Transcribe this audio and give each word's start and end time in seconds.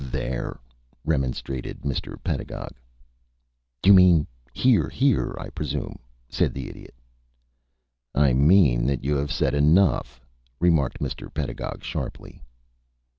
there!" 0.09 0.59
remonstrated 1.05 1.81
Mr. 1.83 2.15
Pedagog. 2.23 2.71
"You 3.85 3.93
mean 3.93 4.25
hear! 4.51 4.89
hear! 4.89 5.35
I 5.39 5.51
presume," 5.51 5.99
said 6.27 6.55
the 6.55 6.67
Idiot. 6.67 6.95
"I 8.15 8.33
mean 8.33 8.87
that 8.87 9.03
you 9.03 9.15
have 9.17 9.31
said 9.31 9.53
enough!" 9.53 10.19
remarked 10.59 11.01
Mr. 11.01 11.31
Pedagog, 11.31 11.83
sharply. 11.83 12.41